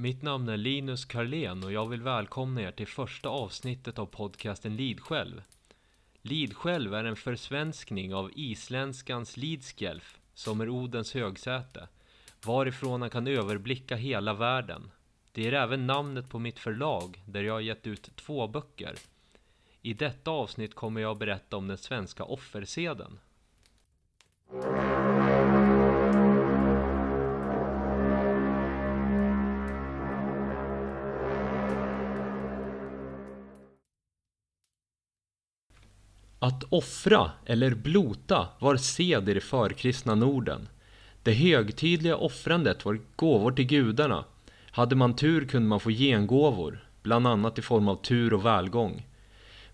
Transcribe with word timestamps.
Mitt 0.00 0.22
namn 0.22 0.48
är 0.48 0.56
Linus 0.56 1.04
Karlén 1.04 1.64
och 1.64 1.72
jag 1.72 1.88
vill 1.88 2.02
välkomna 2.02 2.62
er 2.62 2.70
till 2.70 2.86
första 2.86 3.28
avsnittet 3.28 3.98
av 3.98 4.06
podcasten 4.06 4.76
Lidsjälv. 4.76 5.42
Lidsjälv 6.22 6.94
är 6.94 7.04
en 7.04 7.16
försvenskning 7.16 8.14
av 8.14 8.30
isländskans 8.34 9.36
Lidskjelf, 9.36 10.18
som 10.34 10.60
är 10.60 10.68
Odens 10.68 11.14
högsäte, 11.14 11.88
varifrån 12.46 13.00
han 13.00 13.10
kan 13.10 13.26
överblicka 13.26 13.96
hela 13.96 14.34
världen. 14.34 14.90
Det 15.32 15.48
är 15.48 15.52
även 15.52 15.86
namnet 15.86 16.28
på 16.28 16.38
mitt 16.38 16.58
förlag, 16.58 17.22
där 17.26 17.42
jag 17.42 17.54
har 17.54 17.60
gett 17.60 17.86
ut 17.86 18.16
två 18.16 18.46
böcker. 18.46 18.94
I 19.82 19.94
detta 19.94 20.30
avsnitt 20.30 20.74
kommer 20.74 21.00
jag 21.00 21.12
att 21.12 21.18
berätta 21.18 21.56
om 21.56 21.68
den 21.68 21.78
svenska 21.78 22.24
offerseden. 22.24 23.18
Att 36.42 36.64
offra 36.68 37.30
eller 37.46 37.74
blota 37.74 38.48
var 38.58 38.76
sed 38.76 39.28
i 39.28 39.34
det 39.34 39.40
förkristna 39.40 40.14
Norden. 40.14 40.68
Det 41.22 41.32
högtidliga 41.32 42.16
offrandet 42.16 42.84
var 42.84 42.98
gåvor 43.16 43.52
till 43.52 43.66
gudarna. 43.66 44.24
Hade 44.70 44.96
man 44.96 45.16
tur 45.16 45.44
kunde 45.44 45.68
man 45.68 45.80
få 45.80 45.90
gengåvor, 45.90 46.84
bland 47.02 47.26
annat 47.26 47.58
i 47.58 47.62
form 47.62 47.88
av 47.88 47.96
tur 47.96 48.34
och 48.34 48.46
välgång. 48.46 49.06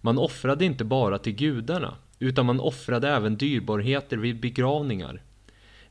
Man 0.01 0.19
offrade 0.19 0.65
inte 0.65 0.85
bara 0.85 1.19
till 1.19 1.33
gudarna, 1.33 1.95
utan 2.19 2.47
man 2.47 2.61
offrade 2.61 3.09
även 3.09 3.37
dyrbarheter 3.37 4.17
vid 4.17 4.41
begravningar. 4.41 5.23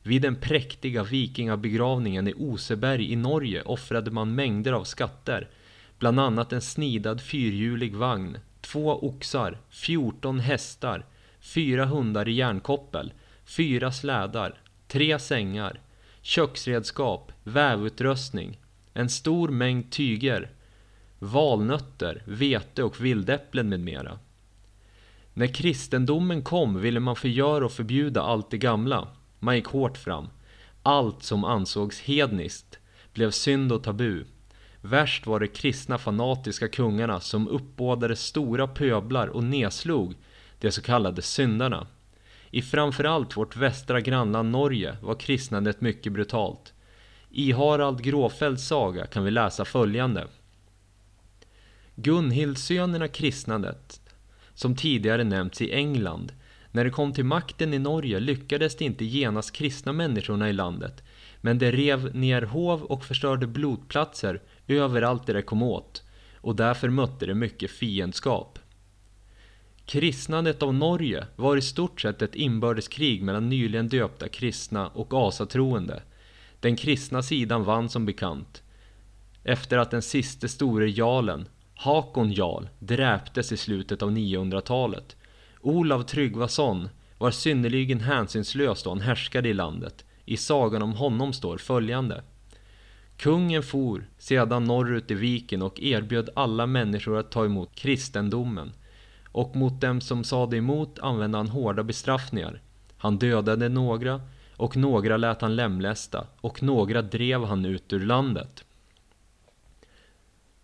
Vid 0.02 0.22
den 0.22 0.36
präktiga 0.36 1.02
vikingabegravningen 1.02 2.28
i 2.28 2.34
Oseberg 2.34 3.12
i 3.12 3.16
Norge 3.16 3.62
offrade 3.62 4.10
man 4.10 4.34
mängder 4.34 4.72
av 4.72 4.84
skatter, 4.84 5.48
bland 5.98 6.20
annat 6.20 6.52
en 6.52 6.62
snidad 6.62 7.20
fyrhjulig 7.20 7.96
vagn, 7.96 8.38
två 8.66 9.06
oxar, 9.06 9.58
14 9.70 10.40
hästar, 10.40 11.06
fyra 11.40 11.84
hundar 11.84 12.28
i 12.28 12.32
järnkoppel, 12.32 13.12
fyra 13.44 13.92
slädar, 13.92 14.60
tre 14.88 15.18
sängar, 15.18 15.80
köksredskap, 16.22 17.32
vävutrustning, 17.44 18.60
en 18.94 19.10
stor 19.10 19.48
mängd 19.48 19.92
tyger, 19.92 20.50
valnötter, 21.18 22.22
vete 22.24 22.82
och 22.82 23.04
vildäpplen 23.04 23.68
med 23.68 23.80
mera. 23.80 24.18
När 25.34 25.46
kristendomen 25.46 26.42
kom 26.42 26.80
ville 26.80 27.00
man 27.00 27.16
förgöra 27.16 27.64
och 27.64 27.72
förbjuda 27.72 28.22
allt 28.22 28.50
det 28.50 28.58
gamla. 28.58 29.08
Man 29.38 29.56
gick 29.56 29.66
hårt 29.66 29.98
fram. 29.98 30.28
Allt 30.82 31.22
som 31.22 31.44
ansågs 31.44 32.00
hedniskt 32.00 32.78
blev 33.12 33.30
synd 33.30 33.72
och 33.72 33.82
tabu. 33.82 34.24
Värst 34.80 35.26
var 35.26 35.40
de 35.40 35.48
kristna 35.48 35.98
fanatiska 35.98 36.68
kungarna 36.68 37.20
som 37.20 37.48
uppbådade 37.48 38.16
stora 38.16 38.66
pöblar 38.68 39.28
och 39.28 39.44
nedslog 39.44 40.14
de 40.60 40.70
så 40.70 40.82
kallade 40.82 41.22
syndarna. 41.22 41.86
I 42.50 42.62
framförallt 42.62 43.36
vårt 43.36 43.56
västra 43.56 44.00
grannland 44.00 44.50
Norge 44.50 44.96
var 45.02 45.14
kristnandet 45.14 45.80
mycket 45.80 46.12
brutalt. 46.12 46.72
I 47.30 47.52
Harald 47.52 48.02
Gråfeldts 48.02 48.66
saga 48.66 49.06
kan 49.06 49.24
vi 49.24 49.30
läsa 49.30 49.64
följande. 49.64 50.26
Gunhildsönerna 51.94 53.08
kristnandet, 53.08 54.00
som 54.54 54.76
tidigare 54.76 55.24
nämnts 55.24 55.62
i 55.62 55.72
England, 55.72 56.32
när 56.72 56.84
de 56.84 56.90
kom 56.90 57.12
till 57.12 57.24
makten 57.24 57.74
i 57.74 57.78
Norge 57.78 58.20
lyckades 58.20 58.76
de 58.76 58.84
inte 58.84 59.04
genast 59.04 59.52
kristna 59.52 59.92
människorna 59.92 60.48
i 60.48 60.52
landet, 60.52 61.02
men 61.46 61.58
de 61.58 61.72
rev 61.72 62.14
ner 62.16 62.42
hov 62.42 62.82
och 62.82 63.04
förstörde 63.04 63.46
blodplatser 63.46 64.42
överallt 64.68 65.26
där 65.26 65.34
de 65.34 65.42
kom 65.42 65.62
åt, 65.62 66.02
och 66.40 66.56
därför 66.56 66.88
mötte 66.88 67.26
de 67.26 67.34
mycket 67.34 67.70
fiendskap. 67.70 68.58
Kristnandet 69.84 70.62
av 70.62 70.74
Norge 70.74 71.26
var 71.36 71.56
i 71.56 71.62
stort 71.62 72.00
sett 72.00 72.22
ett 72.22 72.34
inbördeskrig 72.34 73.22
mellan 73.22 73.48
nyligen 73.48 73.88
döpta 73.88 74.28
kristna 74.28 74.88
och 74.88 75.28
asatroende. 75.28 76.02
Den 76.60 76.76
kristna 76.76 77.22
sidan 77.22 77.64
vann 77.64 77.88
som 77.88 78.06
bekant, 78.06 78.62
efter 79.44 79.78
att 79.78 79.90
den 79.90 80.02
siste 80.02 80.48
store 80.48 80.90
jarlen, 80.90 81.48
Hakon 81.74 82.32
Jarl, 82.32 82.68
dräptes 82.78 83.52
i 83.52 83.56
slutet 83.56 84.02
av 84.02 84.10
900-talet. 84.10 85.16
Olav 85.60 86.02
Tryggvason 86.02 86.88
var 87.18 87.30
synnerligen 87.30 88.00
hänsynslös 88.00 88.82
då 88.82 88.90
han 88.90 89.00
härskade 89.00 89.48
i 89.48 89.54
landet. 89.54 90.05
I 90.26 90.36
sagan 90.36 90.82
om 90.82 90.92
honom 90.92 91.32
står 91.32 91.58
följande. 91.58 92.22
Kungen 93.16 93.62
for 93.62 94.06
sedan 94.18 94.64
norrut 94.64 95.10
i 95.10 95.14
viken 95.14 95.62
och 95.62 95.80
erbjöd 95.80 96.30
alla 96.34 96.66
människor 96.66 97.18
att 97.18 97.30
ta 97.30 97.44
emot 97.44 97.74
kristendomen. 97.74 98.72
Och 99.32 99.56
mot 99.56 99.80
dem 99.80 100.00
som 100.00 100.24
sade 100.24 100.56
emot 100.56 100.98
använde 100.98 101.38
han 101.38 101.48
hårda 101.48 101.82
bestraffningar. 101.82 102.60
Han 102.96 103.18
dödade 103.18 103.68
några 103.68 104.20
och 104.56 104.76
några 104.76 105.16
lät 105.16 105.40
han 105.40 105.56
lemlästa 105.56 106.26
och 106.40 106.62
några 106.62 107.02
drev 107.02 107.44
han 107.44 107.64
ut 107.64 107.92
ur 107.92 108.00
landet. 108.00 108.64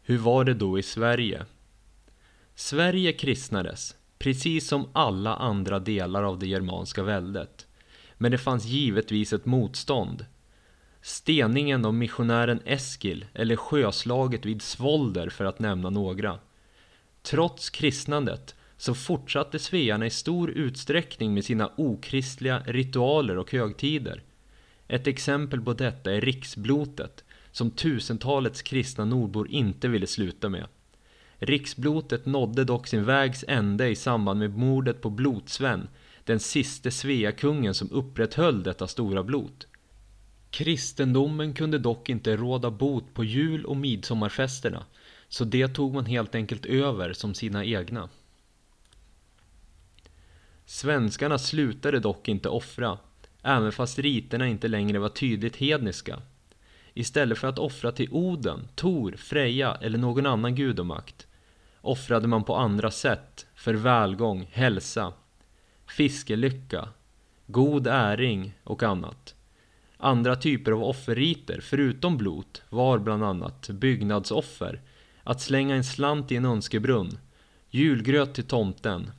Hur 0.03 0.19
var 0.19 0.44
det 0.44 0.55
då 0.55 0.79
i 0.79 0.83
Sverige? 0.83 1.44
Sverige 2.55 3.12
kristnades, 3.12 3.97
precis 4.19 4.69
som 4.69 4.89
alla 4.93 5.37
andra 5.37 5.79
delar 5.79 6.23
av 6.23 6.39
det 6.39 6.47
germanska 6.47 7.03
väldet. 7.03 7.67
Men 8.22 8.33
det 8.33 8.38
fanns 8.38 8.65
givetvis 8.65 9.33
ett 9.33 9.47
motstånd. 9.47 10.27
Steningen 11.00 11.84
av 11.84 11.94
missionären 11.94 12.60
Eskil 12.65 13.25
eller 13.34 13.56
sjöslaget 13.56 14.47
vid 14.47 14.62
Svolder 14.62 15.28
för 15.28 15.44
att 15.44 15.59
nämna 15.59 15.91
några. 15.91 16.38
Trots 17.22 17.71
kristnandet 17.71 18.55
så 18.77 18.94
fortsatte 18.94 19.59
svearna 19.59 20.06
i 20.06 20.11
stor 20.11 20.50
utsträckning 20.50 21.34
med 21.34 21.44
sina 21.44 21.71
okristliga 21.77 22.62
ritualer 22.66 23.38
och 23.38 23.53
högtider. 23.53 24.22
Ett 24.88 25.06
exempel 25.06 25.61
på 25.61 25.72
detta 25.72 26.12
är 26.12 26.21
riksblotet 26.21 27.25
som 27.53 27.71
tusentalets 27.71 28.62
kristna 28.62 29.05
nordbor 29.05 29.49
inte 29.50 29.88
ville 29.88 30.06
sluta 30.06 30.49
med. 30.49 30.66
Riksblotet 31.38 32.27
nådde 32.27 32.65
dock 32.65 32.87
sin 32.87 33.05
vägs 33.05 33.44
ände 33.49 33.88
i 33.88 33.97
samband 33.97 34.38
med 34.38 34.56
mordet 34.56 35.00
på 35.00 35.11
Blodsven, 35.11 35.88
den 36.25 36.41
siste 36.41 36.91
Sveakungen 36.91 37.75
som 37.75 37.91
upprätthöll 37.91 38.62
detta 38.62 38.88
stora 38.88 39.22
blot. 39.22 39.66
Kristendomen 40.50 41.55
kunde 41.55 41.78
dock 41.78 42.09
inte 42.09 42.37
råda 42.37 42.71
bot 42.71 43.15
på 43.15 43.25
jul 43.25 43.65
och 43.65 43.77
midsommarfesterna, 43.77 44.84
så 45.28 45.44
det 45.44 45.69
tog 45.69 45.94
man 45.94 46.06
helt 46.06 46.34
enkelt 46.34 46.66
över 46.66 47.12
som 47.12 47.34
sina 47.34 47.65
egna. 47.65 48.09
Svenskarna 50.65 51.38
slutade 51.38 52.00
dock 52.00 52.28
inte 52.28 52.49
offra, 52.49 52.99
även 53.43 53.72
fast 53.72 53.99
riterna 53.99 54.49
inte 54.49 54.69
längre 54.69 54.99
var 54.99 55.09
tydligt 55.09 55.56
hedniska. 55.56 56.22
Istället 56.94 57.38
för 57.38 57.49
att 57.49 57.59
offra 57.59 57.93
till 57.93 58.09
Oden, 58.12 58.69
Tor, 58.75 59.15
Freja 59.16 59.75
eller 59.81 59.99
någon 59.99 60.27
annan 60.27 60.55
gudomakt 60.55 61.27
offrade 61.81 62.28
man 62.28 62.44
på 62.44 62.56
andra 62.56 62.91
sätt 62.91 63.47
för 63.55 63.75
välgång, 63.75 64.49
hälsa, 64.53 65.12
fiskelycka, 65.87 66.88
god 67.47 67.87
äring 67.87 68.54
och 68.65 68.82
annat. 68.82 69.34
Andra 69.97 70.37
typer 70.37 70.72
av 70.72 70.84
offerriter, 70.84 71.60
förutom 71.62 72.17
blot, 72.17 72.62
var 72.69 72.99
bland 72.99 73.25
annat 73.25 73.69
byggnadsoffer, 73.69 74.81
att 75.25 75.40
slänga 75.40 75.75
en 75.75 75.84
slant 75.84 76.32
i 76.32 76.37
en 76.37 76.44
önskebrunn, 76.44 77.19
julgröt 77.70 78.34
till 78.34 78.44
tomten, 78.44 79.11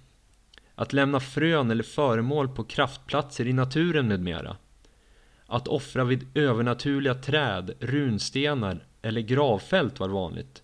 att 0.76 0.94
lämna 0.94 1.20
frön 1.20 1.72
eller 1.72 1.84
föremål 1.84 2.48
på 2.48 2.64
kraftplatser 2.64 3.48
i 3.48 3.54
naturen 3.54 4.08
med 4.08 4.20
mera. 4.20 4.58
Att 5.46 5.68
offra 5.68 6.04
vid 6.04 6.38
övernaturliga 6.38 7.16
träd, 7.16 7.72
runstenar 7.80 8.88
eller 9.02 9.22
gravfält 9.22 10.00
var 10.00 10.10
vanligt. 10.10 10.64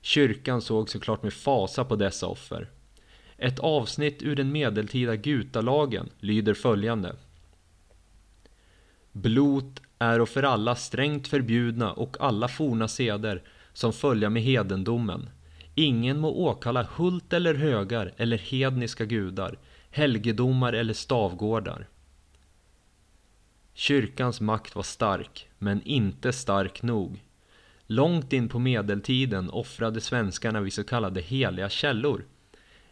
Kyrkan 0.00 0.62
såg 0.62 0.90
såklart 0.90 1.22
med 1.22 1.32
fasa 1.32 1.84
på 1.84 1.96
dessa 1.96 2.26
offer. 2.26 2.70
Ett 3.38 3.58
avsnitt 3.58 4.22
ur 4.22 4.36
den 4.36 4.52
medeltida 4.52 5.16
gutalagen 5.16 6.08
lyder 6.20 6.54
följande. 6.54 7.16
Blot 9.12 9.80
är 9.98 10.20
och 10.20 10.28
för 10.28 10.42
alla 10.42 10.74
strängt 10.74 11.28
förbjudna 11.28 11.92
och 11.92 12.16
alla 12.20 12.48
forna 12.48 12.88
seder 12.88 13.42
som 13.72 13.92
följa 13.92 14.30
med 14.30 14.42
hedendomen. 14.42 15.30
Ingen 15.74 16.18
må 16.18 16.30
åkalla 16.30 16.86
hult 16.96 17.32
eller 17.32 17.54
högar 17.54 18.12
eller 18.16 18.38
hedniska 18.38 19.04
gudar, 19.04 19.58
helgedomar 19.90 20.72
eller 20.72 20.94
stavgårdar. 20.94 21.88
Kyrkans 23.74 24.40
makt 24.40 24.76
var 24.76 24.82
stark, 24.82 25.48
men 25.58 25.82
inte 25.82 26.32
stark 26.32 26.82
nog. 26.82 27.22
Långt 27.86 28.32
in 28.32 28.48
på 28.48 28.58
medeltiden 28.58 29.50
offrade 29.50 30.00
svenskarna 30.00 30.60
vid 30.60 30.72
så 30.72 30.84
kallade 30.84 31.20
heliga 31.20 31.68
källor. 31.68 32.24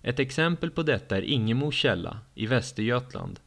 Ett 0.06 0.18
exempel 0.18 0.70
på 0.70 0.82
detta 0.82 1.16
är 1.16 1.22
Ingemo 1.22 1.70
källa 1.70 2.18
i 2.34 2.46
Västergötland, 2.46 3.40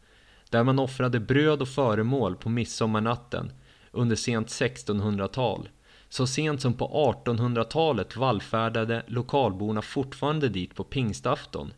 där 0.49 0.63
man 0.63 0.79
offrade 0.79 1.19
bröd 1.19 1.61
och 1.61 1.67
föremål 1.67 2.35
på 2.35 2.49
midsommarnatten 2.49 3.51
under 3.91 4.15
sent 4.15 4.47
1600-tal, 4.47 5.69
Så 6.09 6.27
sent 6.27 6.61
som 6.61 6.73
på 6.73 7.13
1800-talet 7.25 8.15
vallfärdade 8.15 9.03
lokalborna 9.07 9.81
fortfarande 9.81 10.49
dit 10.49 10.75
på 10.75 10.83
pingstafton. 10.83 11.73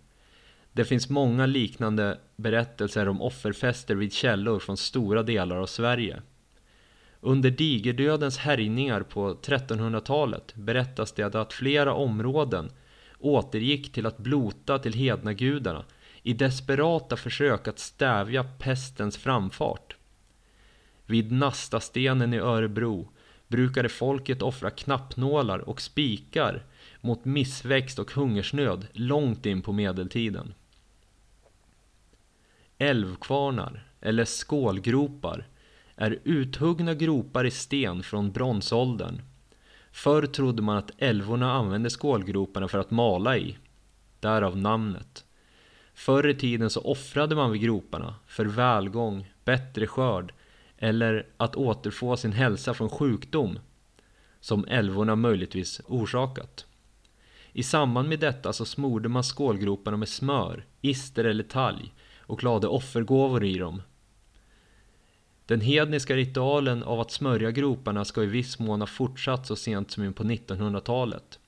Det 0.72 0.86
finns 0.86 1.10
många 1.10 1.46
liknande 1.46 2.20
berättelser 2.36 3.08
om 3.08 3.22
offerfester 3.22 3.96
vid 3.96 4.14
källor 4.14 4.60
från 4.60 4.78
stora 4.78 5.24
delar 5.24 5.58
av 5.58 5.66
Sverige. 5.66 6.22
Under 7.20 7.50
digerdödens 7.52 8.38
härjningar 8.38 9.02
på 9.02 9.34
1300-talet 9.34 10.56
berättas 10.56 11.12
det 11.12 11.36
att 11.36 11.54
flera 11.54 11.94
områden 11.94 12.72
återgick 13.22 13.92
till 13.92 14.06
att 14.06 14.18
blota 14.18 14.80
till 14.80 14.94
hednagudarna 14.94 15.86
i 16.24 16.34
desperata 16.34 17.18
försök 17.18 17.68
att 17.68 17.80
stävja 17.80 18.44
pestens 18.44 19.18
framfart. 19.18 19.96
Vid 21.06 21.32
Nastastenen 21.32 22.34
i 22.34 22.38
Örebro 22.38 23.10
brukade 23.48 23.90
folket 23.90 24.42
offra 24.42 24.70
knappnålar 24.70 25.60
och 25.60 25.82
spikar 25.82 26.64
mot 27.02 27.26
missväxt 27.26 28.00
och 28.00 28.12
hungersnöd 28.12 28.88
långt 28.94 29.46
in 29.46 29.62
på 29.62 29.72
medeltiden. 29.72 30.54
Älvkvarnar, 32.78 33.88
eller 34.02 34.26
skålgropar, 34.26 35.48
är 35.96 36.20
uthuggna 36.24 36.94
gropar 36.94 37.46
i 37.46 37.52
sten 37.52 38.04
från 38.04 38.32
bronsåldern. 38.32 39.22
Förr 39.92 40.26
trodde 40.26 40.62
man 40.62 40.78
att 40.78 40.92
älvorna 40.98 41.52
använde 41.52 41.90
skålgroparna 41.90 42.68
för 42.68 42.80
att 42.80 42.92
mala 42.92 43.38
i, 43.38 43.58
därav 44.20 44.58
namnet. 44.58 45.26
Förr 45.94 46.28
i 46.28 46.36
tiden 46.36 46.70
så 46.70 46.82
offrade 46.82 47.36
man 47.36 47.52
vid 47.52 47.62
groparna 47.62 48.16
för 48.28 48.46
välgång, 48.46 49.32
bättre 49.46 49.88
skörd 49.88 50.34
eller 50.78 51.28
att 51.38 51.56
återfå 51.56 52.18
sin 52.18 52.32
hälsa 52.32 52.74
från 52.74 52.90
sjukdom 52.90 53.60
som 54.40 54.66
älvorna 54.68 55.16
möjligtvis 55.16 55.82
orsakat. 55.88 56.66
I 57.54 57.64
samband 57.64 58.10
med 58.10 58.20
detta 58.20 58.54
så 58.54 58.66
smorde 58.66 59.10
man 59.10 59.24
skålgroparna 59.24 59.98
med 59.98 60.10
smör, 60.10 60.66
ister 60.82 61.24
eller 61.24 61.44
talg 61.44 61.94
och 62.20 62.44
lade 62.44 62.68
offergåvor 62.68 63.44
i 63.44 63.58
dem. 63.58 63.82
Den 65.46 65.62
hedniska 65.62 66.16
ritualen 66.16 66.84
av 66.84 67.00
att 67.00 67.12
smörja 67.12 67.52
groparna 67.52 68.06
ska 68.06 68.24
i 68.24 68.26
viss 68.26 68.60
mån 68.60 68.82
ha 68.82 68.88
fortsatt 68.88 69.48
så 69.48 69.56
sent 69.56 69.92
som 69.92 70.04
in 70.04 70.14
på 70.14 70.24
1900-talet. 70.24 71.40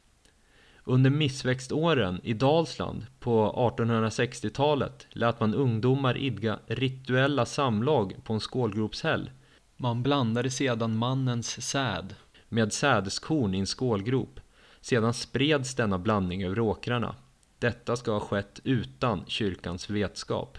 Under 0.85 1.09
missväxtåren 1.09 2.19
i 2.23 2.33
Dalsland 2.33 3.05
på 3.19 3.53
1860-talet 3.77 5.07
lät 5.09 5.39
man 5.39 5.55
ungdomar 5.55 6.17
idga 6.17 6.59
rituella 6.67 7.45
samlag 7.45 8.15
på 8.23 8.33
en 8.33 8.39
skålgropshäll. 8.39 9.31
Man 9.77 10.03
blandade 10.03 10.49
sedan 10.49 10.97
mannens 10.97 11.67
säd 11.69 12.15
med 12.49 12.73
sädeskorn 12.73 13.55
i 13.55 13.59
en 13.59 13.65
skålgrop. 13.65 14.39
Sedan 14.81 15.13
spreds 15.13 15.75
denna 15.75 15.99
blandning 15.99 16.43
över 16.43 16.59
åkrarna. 16.59 17.15
Detta 17.59 17.95
ska 17.95 18.11
ha 18.11 18.19
skett 18.19 18.59
utan 18.63 19.23
kyrkans 19.27 19.89
vetskap. 19.89 20.57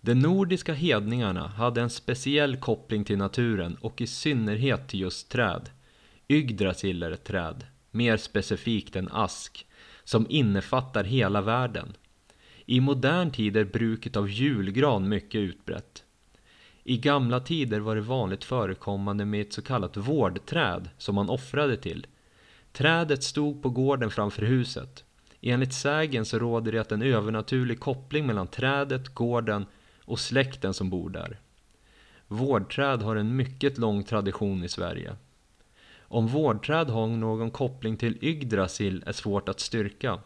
De 0.00 0.14
nordiska 0.14 0.74
hedningarna 0.74 1.46
hade 1.46 1.80
en 1.80 1.90
speciell 1.90 2.56
koppling 2.56 3.04
till 3.04 3.18
naturen 3.18 3.76
och 3.80 4.00
i 4.00 4.06
synnerhet 4.06 4.88
till 4.88 5.00
just 5.00 5.28
träd. 5.28 5.70
Yggdrasil 6.28 7.02
är 7.02 7.10
ett 7.10 7.24
träd, 7.24 7.66
mer 7.90 8.16
specifikt 8.16 8.96
en 8.96 9.08
ask, 9.12 9.66
som 10.04 10.26
innefattar 10.28 11.04
hela 11.04 11.40
världen. 11.40 11.92
I 12.66 12.80
modern 12.80 13.30
tid 13.30 13.56
är 13.56 13.64
bruket 13.64 14.16
av 14.16 14.30
julgran 14.30 15.08
mycket 15.08 15.38
utbrett. 15.38 16.04
I 16.84 16.98
gamla 16.98 17.40
tider 17.40 17.80
var 17.80 17.94
det 17.94 18.00
vanligt 18.00 18.44
förekommande 18.44 19.24
med 19.24 19.40
ett 19.40 19.52
så 19.52 19.62
kallat 19.62 19.96
vårdträd 19.96 20.90
som 20.98 21.14
man 21.14 21.30
offrade 21.30 21.76
till. 21.76 22.06
Trädet 22.72 23.24
stod 23.24 23.62
på 23.62 23.70
gården 23.70 24.10
framför 24.10 24.42
huset. 24.42 25.04
Enligt 25.40 25.74
sägen 25.74 26.24
så 26.24 26.38
råder 26.38 26.72
det 26.72 26.78
att 26.78 26.92
en 26.92 27.02
övernaturlig 27.02 27.80
koppling 27.80 28.26
mellan 28.26 28.46
trädet, 28.46 29.08
gården 29.08 29.66
och 30.08 30.20
släkten 30.20 30.74
som 30.74 30.90
bor 30.90 31.10
där. 31.10 31.40
Vårdträd 32.28 33.02
har 33.02 33.16
en 33.16 33.36
mycket 33.36 33.78
lång 33.78 34.04
tradition 34.04 34.64
i 34.64 34.68
Sverige. 34.68 35.16
Om 36.00 36.26
vårdträd 36.26 36.90
har 36.90 37.06
någon 37.06 37.50
koppling 37.50 37.96
till 37.96 38.24
Yggdrasil 38.24 39.02
är 39.06 39.12
svårt 39.12 39.48
att 39.48 39.60
styrka. 39.60 40.20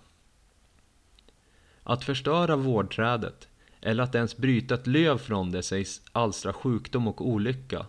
Att 1.82 2.04
förstöra 2.04 2.56
vårdträdet 2.56 3.48
eller 3.80 4.02
att 4.02 4.14
ens 4.14 4.36
bryta 4.36 4.74
ett 4.74 4.86
löv 4.86 5.18
från 5.18 5.50
det 5.50 5.62
sägs 5.62 6.02
alstra 6.12 6.52
sjukdom 6.52 7.08
och 7.08 7.28
olycka. 7.28 7.86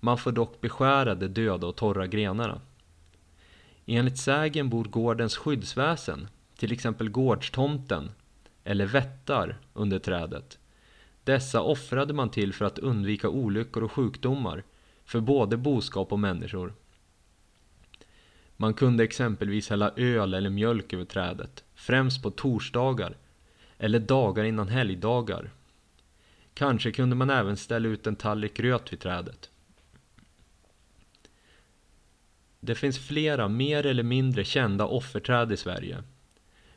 Man 0.00 0.18
får 0.18 0.32
dock 0.32 0.60
beskära 0.60 1.14
de 1.14 1.28
döda 1.28 1.66
och 1.66 1.76
torra 1.76 2.06
grenarna. 2.06 2.60
Enligt 3.86 4.18
sägen 4.18 4.68
bor 4.68 4.84
gårdens 4.84 5.36
skyddsväsen, 5.36 6.28
till 6.56 6.72
exempel 6.72 7.10
gårdstomten 7.10 8.10
eller 8.64 8.86
vättar 8.86 9.58
under 9.72 9.98
trädet. 9.98 10.58
Dessa 11.24 11.62
offrade 11.62 12.14
man 12.14 12.30
till 12.30 12.52
för 12.52 12.64
att 12.64 12.78
undvika 12.78 13.28
olyckor 13.28 13.82
och 13.82 13.92
sjukdomar 13.92 14.64
för 15.04 15.20
både 15.20 15.56
boskap 15.56 16.12
och 16.12 16.18
människor. 16.18 16.74
Man 18.56 18.74
kunde 18.74 19.04
exempelvis 19.04 19.70
hälla 19.70 19.92
öl 19.96 20.34
eller 20.34 20.50
mjölk 20.50 20.92
över 20.92 21.04
trädet, 21.04 21.64
främst 21.74 22.22
på 22.22 22.30
torsdagar 22.30 23.16
eller 23.78 23.98
dagar 23.98 24.44
innan 24.44 24.68
helgdagar. 24.68 25.50
Kanske 26.54 26.92
kunde 26.92 27.16
man 27.16 27.30
även 27.30 27.56
ställa 27.56 27.88
ut 27.88 28.06
en 28.06 28.16
tallrik 28.16 28.54
gröt 28.54 28.92
vid 28.92 29.00
trädet. 29.00 29.50
Det 32.60 32.74
finns 32.74 32.98
flera 32.98 33.48
mer 33.48 33.86
eller 33.86 34.02
mindre 34.02 34.44
kända 34.44 34.86
offerträd 34.86 35.52
i 35.52 35.56
Sverige. 35.56 36.02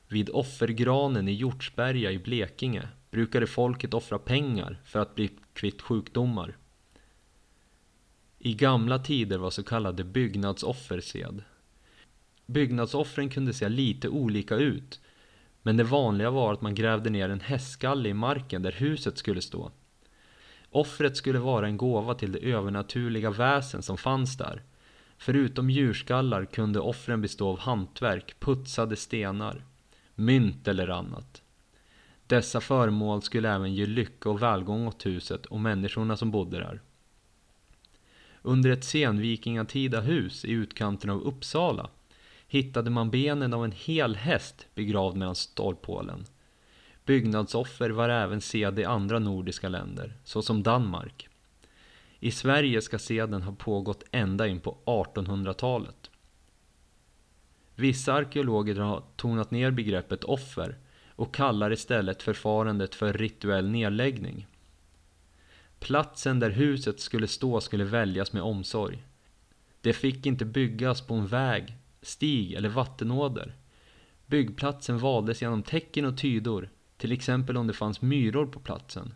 Vid 0.07 0.30
offergranen 0.30 1.27
i 1.27 1.31
Hjortsberga 1.31 2.12
i 2.12 2.19
Blekinge 2.19 2.88
brukade 3.15 3.47
folket 3.47 3.94
offra 3.94 4.19
pengar 4.19 4.81
för 4.85 5.00
att 5.00 5.15
bli 5.15 5.29
kvitt 5.53 5.81
sjukdomar. 5.81 6.57
I 8.39 8.53
gamla 8.53 9.00
tider 9.00 9.38
var 9.38 9.50
så 9.50 9.63
kallade 9.63 10.03
byggnadsoffer 10.03 11.00
sed. 11.00 11.43
Byggnadsoffren 12.45 13.29
kunde 13.29 13.53
se 13.53 13.69
lite 13.69 14.10
olika 14.10 14.55
ut, 14.55 15.00
men 15.62 15.77
det 15.77 15.84
vanliga 15.84 16.29
var 16.29 16.53
att 16.53 16.62
man 16.62 16.75
grävde 16.75 17.10
ner 17.10 17.29
en 17.29 17.39
hästskalle 17.39 18.10
i 18.10 18.13
marken 18.13 18.62
där 18.62 18.72
huset 18.72 19.17
skulle 19.17 19.41
stå. 19.41 19.72
Offret 20.69 21.17
skulle 21.17 21.39
vara 21.39 21.67
en 21.67 21.77
gåva 21.77 22.13
till 22.15 22.31
det 22.31 22.39
övernaturliga 22.39 23.31
väsen 23.31 23.81
som 23.81 23.98
fanns 23.98 24.38
där. 24.38 24.63
Förutom 25.17 25.69
djurskallar 25.69 26.45
kunde 26.45 26.79
offren 26.79 27.22
bestå 27.22 27.50
av 27.50 27.60
hantverk, 27.60 28.39
putsade 28.39 28.95
stenar, 28.95 29.65
mynt 30.15 30.67
eller 30.67 30.88
annat. 30.88 31.41
Dessa 32.27 32.62
föremål 32.62 33.22
skulle 33.22 33.53
även 33.53 33.74
ge 33.74 33.86
lycka 33.86 34.29
och 34.29 34.41
välgång 34.41 34.88
åt 34.88 35.05
huset 35.05 35.46
och 35.46 35.60
människorna 35.60 36.17
som 36.17 36.32
bodde 36.32 36.60
där. 36.60 36.82
Under 38.41 38.70
ett 38.70 38.84
senvikingatida 38.84 40.01
hus 40.01 40.46
i 40.46 40.51
utkanten 40.51 41.10
av 41.10 41.22
Uppsala 41.22 41.89
hittade 42.48 42.89
man 42.89 43.10
benen 43.10 43.53
av 43.53 43.65
en 43.65 43.72
hel 43.72 44.15
häst 44.15 44.67
begravd 44.75 45.17
mellan 45.17 45.36
stolphålen. 45.36 46.25
Byggnadsoffer 47.05 47.89
var 47.89 48.10
även 48.10 48.41
sed 48.41 48.79
i 48.79 48.86
andra 48.86 49.20
nordiska 49.20 49.70
länder, 49.70 50.13
såsom 50.24 50.63
Danmark. 50.63 51.27
I 52.20 52.32
Sverige 52.32 52.82
ska 52.82 53.00
seden 53.00 53.41
ha 53.41 53.55
pågått 53.55 54.03
ända 54.12 54.48
in 54.48 54.60
på 54.60 54.77
1800-talet. 54.86 56.10
Vissa 57.75 58.13
arkeologer 58.13 58.75
har 58.75 59.03
tonat 59.15 59.51
ner 59.51 59.72
begreppet 59.72 60.24
offer 60.24 60.77
och 61.15 61.34
kallar 61.34 61.74
istället 61.74 62.24
förfarandet 62.24 62.95
för 62.95 63.13
rituell 63.13 63.69
nedläggning. 63.69 64.48
Platsen 65.79 66.39
där 66.39 66.50
huset 66.50 67.00
skulle 67.00 67.27
stå 67.27 67.62
skulle 67.62 67.84
väljas 67.84 68.34
med 68.34 68.43
omsorg. 68.43 69.03
Det 69.81 69.93
fick 69.93 70.25
inte 70.25 70.45
byggas 70.45 71.01
på 71.01 71.13
en 71.13 71.27
väg, 71.27 71.74
stig 72.01 72.53
eller 72.53 72.69
vattenåder. 72.69 73.55
Byggplatsen 74.25 74.98
valdes 74.98 75.41
genom 75.41 75.63
tecken 75.63 76.05
och 76.05 76.17
tydor, 76.17 76.69
till 76.98 77.12
exempel 77.12 77.57
om 77.57 77.67
det 77.67 77.74
fanns 77.74 78.01
myror 78.01 78.45
på 78.45 78.60
platsen. 78.60 79.13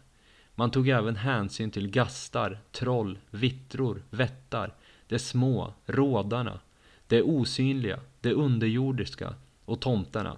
Man 0.55 0.71
tog 0.71 0.89
även 0.89 1.15
hänsyn 1.15 1.71
till 1.71 1.89
gastar, 1.89 2.59
troll, 2.71 3.19
vittror, 3.29 4.03
vättar, 4.09 4.73
de 5.07 5.19
små, 5.19 5.73
rådarna, 5.85 6.59
det 7.07 7.21
osynliga, 7.21 7.99
det 8.21 8.33
underjordiska 8.33 9.35
och 9.65 9.79
tomtarna. 9.79 10.37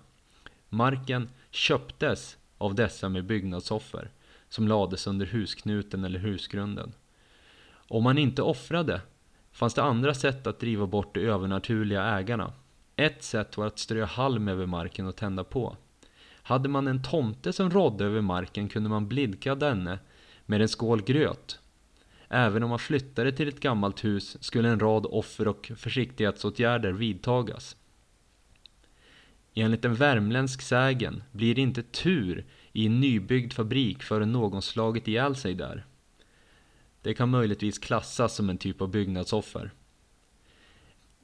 Marken 0.69 1.29
köptes 1.51 2.37
av 2.57 2.75
dessa 2.75 3.09
med 3.09 3.25
byggnadsoffer 3.25 4.11
som 4.49 4.67
lades 4.67 5.07
under 5.07 5.25
husknuten 5.25 6.03
eller 6.03 6.19
husgrunden. 6.19 6.93
Om 7.87 8.03
man 8.03 8.17
inte 8.17 8.41
offrade 8.41 9.01
fanns 9.51 9.73
det 9.73 9.83
andra 9.83 10.13
sätt 10.13 10.47
att 10.47 10.59
driva 10.59 10.87
bort 10.87 11.15
de 11.15 11.25
övernaturliga 11.25 12.03
ägarna. 12.03 12.53
Ett 12.95 13.23
sätt 13.23 13.57
var 13.57 13.67
att 13.67 13.79
strö 13.79 14.05
halm 14.05 14.47
över 14.47 14.65
marken 14.65 15.07
och 15.07 15.15
tända 15.15 15.43
på. 15.43 15.77
Hade 16.43 16.69
man 16.69 16.87
en 16.87 17.03
tomte 17.03 17.53
som 17.53 17.69
rådde 17.69 18.05
över 18.05 18.21
marken 18.21 18.69
kunde 18.69 18.89
man 18.89 19.07
blidka 19.07 19.55
denne 19.55 19.99
med 20.45 20.61
en 20.61 20.69
skål 20.69 21.01
gröt. 21.01 21.59
Även 22.27 22.63
om 22.63 22.69
man 22.69 22.79
flyttade 22.79 23.31
till 23.31 23.47
ett 23.47 23.59
gammalt 23.59 24.03
hus 24.03 24.43
skulle 24.43 24.69
en 24.69 24.79
rad 24.79 25.05
offer 25.05 25.47
och 25.47 25.71
försiktighetsåtgärder 25.75 26.91
vidtagas. 26.91 27.75
Enligt 29.53 29.85
en 29.85 29.95
värmländsk 29.95 30.61
sägen 30.61 31.23
blir 31.31 31.55
det 31.55 31.61
inte 31.61 31.83
tur 31.83 32.45
i 32.71 32.85
en 32.85 32.99
nybyggd 32.99 33.53
fabrik 33.53 34.03
förrän 34.03 34.31
någon 34.31 34.61
slagit 34.61 35.07
ihjäl 35.07 35.35
sig 35.35 35.53
där. 35.53 35.85
Det 37.01 37.13
kan 37.13 37.29
möjligtvis 37.29 37.79
klassas 37.79 38.35
som 38.35 38.49
en 38.49 38.57
typ 38.57 38.81
av 38.81 38.91
byggnadsoffer. 38.91 39.71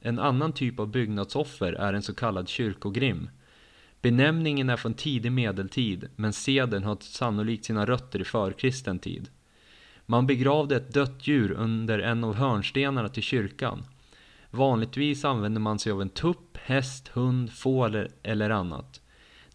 En 0.00 0.18
annan 0.18 0.52
typ 0.52 0.80
av 0.80 0.88
byggnadsoffer 0.88 1.72
är 1.72 1.92
en 1.92 2.02
så 2.02 2.14
kallad 2.14 2.48
kyrkogrim. 2.48 3.30
Benämningen 4.02 4.70
är 4.70 4.76
från 4.76 4.94
tidig 4.94 5.32
medeltid, 5.32 6.08
men 6.16 6.32
seden 6.32 6.84
har 6.84 6.96
sannolikt 7.00 7.64
sina 7.64 7.86
rötter 7.86 8.20
i 8.20 8.24
förkristen 8.24 8.98
tid. 8.98 9.30
Man 10.06 10.26
begravde 10.26 10.76
ett 10.76 10.94
dött 10.94 11.26
djur 11.26 11.50
under 11.50 11.98
en 11.98 12.24
av 12.24 12.34
hörnstenarna 12.34 13.08
till 13.08 13.22
kyrkan. 13.22 13.84
Vanligtvis 14.50 15.24
använder 15.24 15.60
man 15.60 15.78
sig 15.78 15.92
av 15.92 16.02
en 16.02 16.08
tupp, 16.08 16.56
häst, 16.56 17.08
hund, 17.08 17.52
får 17.52 18.08
eller 18.22 18.50
annat. 18.50 19.00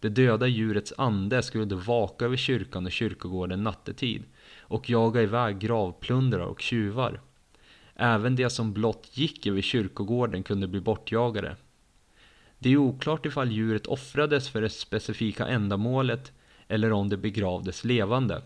Det 0.00 0.08
döda 0.08 0.46
djurets 0.46 0.92
ande 0.98 1.42
skulle 1.42 1.64
då 1.64 1.76
vaka 1.76 2.24
över 2.24 2.36
kyrkan 2.36 2.86
och 2.86 2.92
kyrkogården 2.92 3.62
nattetid 3.62 4.24
och 4.58 4.90
jaga 4.90 5.22
iväg 5.22 5.58
gravplundrare 5.58 6.44
och 6.44 6.60
tjuvar. 6.60 7.20
Även 7.94 8.36
de 8.36 8.50
som 8.50 8.72
blott 8.72 9.08
gick 9.12 9.46
över 9.46 9.60
kyrkogården 9.62 10.42
kunde 10.42 10.68
bli 10.68 10.80
bortjagade. 10.80 11.56
Det 12.58 12.72
är 12.72 12.76
oklart 12.76 13.26
ifall 13.26 13.52
djuret 13.52 13.86
offrades 13.86 14.48
för 14.48 14.60
det 14.60 14.70
specifika 14.70 15.46
ändamålet 15.46 16.32
eller 16.68 16.92
om 16.92 17.08
det 17.08 17.16
begravdes 17.16 17.84
levande. 17.84 18.42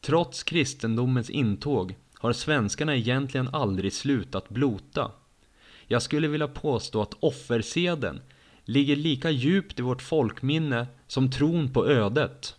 Trots 0.00 0.42
kristendomens 0.42 1.30
intåg 1.30 1.96
har 2.18 2.32
svenskarna 2.32 2.96
egentligen 2.96 3.48
aldrig 3.52 3.92
slutat 3.92 4.48
blota. 4.48 5.10
Jag 5.86 6.02
skulle 6.02 6.28
vilja 6.28 6.48
påstå 6.48 7.02
att 7.02 7.14
offerseden 7.20 8.20
ligger 8.64 8.96
lika 8.96 9.30
djupt 9.30 9.78
i 9.78 9.82
vårt 9.82 10.02
folkminne 10.02 10.86
som 11.06 11.30
tron 11.30 11.72
på 11.72 11.86
ödet. 11.86 12.55